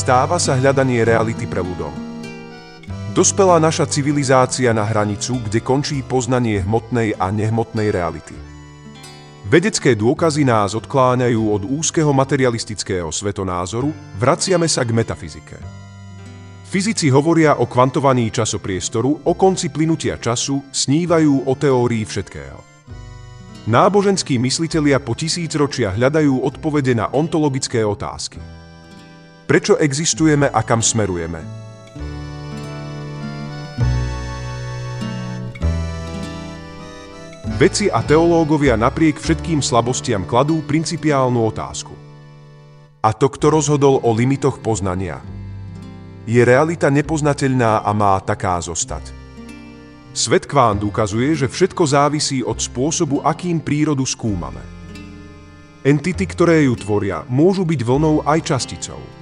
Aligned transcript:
stáva 0.00 0.40
sa 0.40 0.56
hľadanie 0.56 1.04
reality 1.04 1.44
preludom. 1.44 1.92
Dospela 3.12 3.60
naša 3.60 3.84
civilizácia 3.84 4.72
na 4.72 4.88
hranicu, 4.88 5.36
kde 5.44 5.60
končí 5.60 6.00
poznanie 6.00 6.64
hmotnej 6.64 7.20
a 7.20 7.28
nehmotnej 7.28 7.92
reality. 7.92 8.32
Vedecké 9.44 9.92
dôkazy 9.92 10.48
nás 10.48 10.72
odkláňajú 10.72 11.42
od 11.52 11.62
úzkeho 11.68 12.16
materialistického 12.16 13.12
svetonázoru, 13.12 13.92
vraciame 14.16 14.70
sa 14.72 14.88
k 14.88 14.96
metafyzike. 14.96 15.60
Fyzici 16.70 17.12
hovoria 17.12 17.58
o 17.58 17.68
kvantovaní 17.68 18.30
časopriestoru, 18.32 19.26
o 19.26 19.32
konci 19.36 19.68
plynutia 19.68 20.16
času, 20.16 20.64
snívajú 20.70 21.50
o 21.50 21.52
teórii 21.58 22.06
všetkého. 22.06 22.62
Náboženskí 23.68 24.38
myslitelia 24.38 24.96
po 25.02 25.12
tisícročia 25.12 25.92
hľadajú 25.92 26.40
odpovede 26.46 26.96
na 26.96 27.10
ontologické 27.10 27.84
otázky. 27.84 28.59
Prečo 29.50 29.74
existujeme 29.82 30.46
a 30.46 30.62
kam 30.62 30.78
smerujeme? 30.78 31.42
Veci 37.58 37.90
a 37.90 37.98
teológovia 38.06 38.78
napriek 38.78 39.18
všetkým 39.18 39.58
slabostiam 39.58 40.22
kladú 40.22 40.62
principiálnu 40.62 41.50
otázku. 41.50 41.90
A 43.02 43.10
to, 43.10 43.26
kto 43.26 43.50
rozhodol 43.50 43.98
o 44.06 44.14
limitoch 44.14 44.62
poznania? 44.62 45.18
Je 46.30 46.46
realita 46.46 46.86
nepoznateľná 46.86 47.82
a 47.82 47.90
má 47.90 48.22
taká 48.22 48.54
zostať. 48.62 49.10
Svet 50.14 50.46
kvant 50.46 50.78
ukazuje, 50.86 51.34
že 51.34 51.50
všetko 51.50 51.82
závisí 51.90 52.38
od 52.46 52.62
spôsobu, 52.62 53.26
akým 53.26 53.58
prírodu 53.58 54.06
skúmame. 54.06 54.62
Entity, 55.82 56.22
ktoré 56.22 56.70
ju 56.70 56.78
tvoria, 56.78 57.26
môžu 57.26 57.66
byť 57.66 57.80
vlnou 57.82 58.22
aj 58.22 58.46
časticou. 58.46 59.18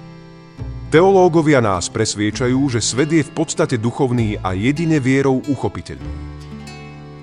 Teológovia 0.88 1.60
nás 1.60 1.92
presviečajú, 1.92 2.72
že 2.72 2.80
svet 2.80 3.12
je 3.12 3.20
v 3.20 3.32
podstate 3.36 3.76
duchovný 3.76 4.40
a 4.40 4.56
jedine 4.56 4.96
vierou 4.96 5.44
uchopiteľný. 5.44 6.16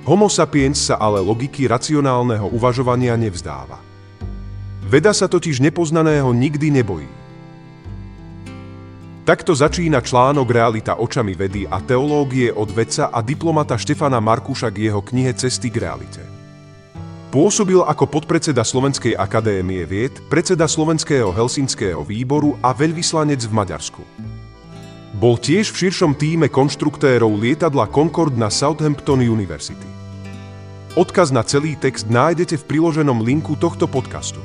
Homo 0.06 0.30
sapiens 0.30 0.78
sa 0.78 1.02
ale 1.02 1.18
logiky 1.18 1.66
racionálneho 1.66 2.46
uvažovania 2.54 3.18
nevzdáva. 3.18 3.82
Veda 4.86 5.18
sa 5.18 5.26
totiž 5.26 5.66
nepoznaného 5.66 6.30
nikdy 6.30 6.70
nebojí. 6.70 7.10
Takto 9.26 9.58
začína 9.58 9.98
článok 10.06 10.46
Realita 10.46 11.02
očami 11.02 11.34
vedy 11.34 11.66
a 11.66 11.82
teológie 11.82 12.54
od 12.54 12.70
vedca 12.70 13.10
a 13.10 13.26
diplomata 13.26 13.82
Štefana 13.82 14.22
Markuša 14.22 14.70
k 14.70 14.94
jeho 14.94 15.02
knihe 15.02 15.34
Cesty 15.34 15.74
k 15.74 15.90
realite. 15.90 16.35
Pôsobil 17.36 17.84
ako 17.84 18.08
podpredseda 18.08 18.64
Slovenskej 18.64 19.12
akadémie 19.20 19.84
vied, 19.84 20.24
predseda 20.32 20.72
Slovenského 20.72 21.36
helsinského 21.36 22.00
výboru 22.08 22.56
a 22.64 22.72
veľvyslanec 22.72 23.44
v 23.44 23.52
Maďarsku. 23.52 24.00
Bol 25.20 25.36
tiež 25.36 25.76
v 25.76 25.84
širšom 25.84 26.16
týme 26.16 26.48
konštruktérov 26.48 27.36
lietadla 27.36 27.92
Concorde 27.92 28.40
na 28.40 28.48
Southampton 28.48 29.20
University. 29.20 29.84
Odkaz 30.96 31.36
na 31.36 31.44
celý 31.44 31.76
text 31.76 32.08
nájdete 32.08 32.56
v 32.56 32.68
priloženom 32.72 33.20
linku 33.20 33.60
tohto 33.60 33.84
podcastu. 33.84 34.40